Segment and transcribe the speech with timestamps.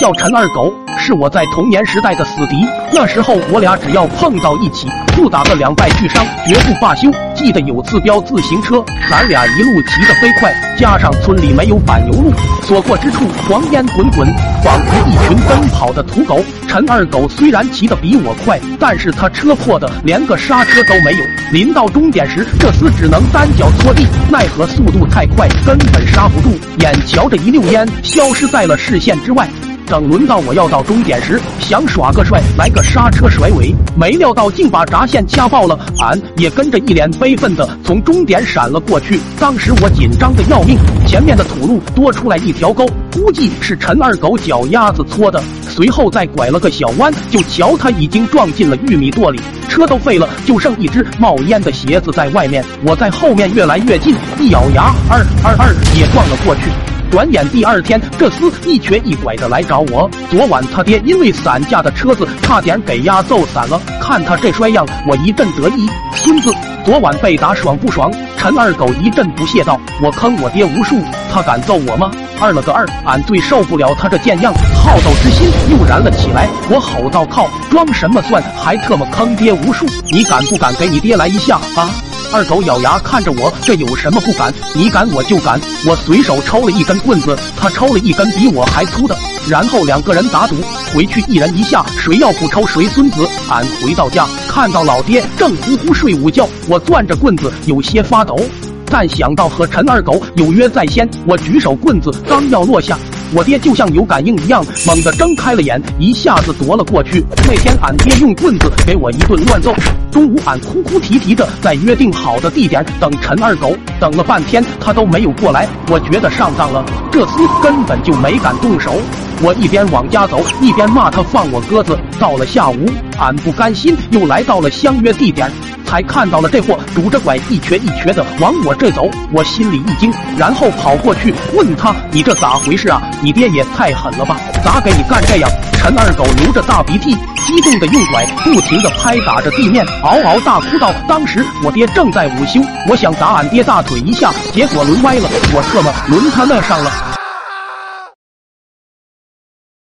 [0.00, 2.66] 叫陈二狗，是我在童年时代的死敌。
[2.90, 7.10] 那时候我俩只要碰到一起，不打个两败俱伤，绝不罢休。
[7.34, 12.32] 记得有次飙自行车，咱俩一路骑得飞快，加上村里没有柏油路，
[12.62, 14.26] 所过之处黄烟滚滚，
[14.64, 16.42] 仿佛一群奔跑的土狗。
[16.66, 21.18] 陈二狗虽然骑得比我快，但是他车破的连个刹车都没有。
[21.52, 26.58] 临到终点时，这厮只能单脚搓地，奈何速度太快，根本刹不住。
[26.78, 29.46] 眼瞧着一溜烟消失在了视线之外。
[29.90, 35.76] 等轮到我要到终点时，想耍个帅，来个刹车甩尾，没料到竟把闸线掐爆了。
[35.98, 39.18] 俺也跟着一脸悲愤的从终点闪了过去。
[39.40, 45.42] 当时我紧张的要命，前面的土路多出来一条沟，估计是陈二狗脚丫子搓的。
[45.68, 52.64] 随后再拐了个小弯，就瞧他已经撞进了玉米垛里，车都废了，就剩一只冒烟的鞋子在外面。
[52.86, 56.89] 我在后面越来越近，一咬牙，二二二也撞了过去。
[57.10, 60.08] 转眼第二天，这厮一瘸一拐的来找我。
[60.30, 63.80] 昨晚他爹因为散架的车子差点给压揍散了。
[64.00, 65.88] 看他这衰样，我一阵得意。
[66.14, 68.12] 孙子，昨晚被打爽不爽？
[68.38, 71.02] 陈二狗一阵不屑道：“我坑我爹无数，
[71.32, 72.12] 他敢揍我吗？
[72.40, 72.86] 二了个二！
[73.04, 76.48] 俺最受不了他这贱样，好斗之心又燃了起来。
[76.70, 78.40] 我吼道：靠，装什么蒜？
[78.56, 79.84] 还特么坑爹无数？
[80.12, 81.90] 你敢不敢给你爹来一下啊？”
[82.32, 84.54] 二狗咬牙看着我，这有什么不敢？
[84.72, 85.60] 你敢我就敢！
[85.84, 89.16] 我随手抽了一根棍子，他抽了一根比我还粗的，
[89.48, 90.54] 然后两个人打赌，
[90.94, 93.28] 回去一人一下，谁要不抽谁孙子。
[93.48, 98.38] 俺回到家，看到老爹正呼呼睡午觉，我攥着棍子有些发抖，
[98.86, 102.96] 但想到和陈二狗有约在先，我举手棍子刚要落下。
[103.32, 107.24] 我爹就像有感应一样，猛地睁开了眼，一下子夺了过去。
[107.46, 109.72] 那天俺爹用棍子给我一顿乱揍。
[110.10, 119.00] 中午俺哭哭啼啼着在约定好的地点等陈二狗，等了半天他都没有过来，我觉得上当了，这厮根本就没敢动手。
[119.42, 121.96] 我一边往家走，一边骂他放我鸽子。
[122.18, 122.84] 到了下午，
[123.18, 125.50] 俺不甘心，又来到了相约地点。
[125.90, 133.02] 才看到了这货拄着拐一瘸一瘸的往我这走，我心里一惊，然后跑过去问他：“你这咋回事啊？
[133.20, 134.36] 你爹也太狠了吧？
[134.64, 146.92] 咋给你干这样？”陈二狗流着大鼻涕，激动的用拐不停的拍打着地面，嗷嗷大哭道：“当时我爹正在午休，我想打俺爹大腿一下，结果轮歪了，我特么轮他那上了。”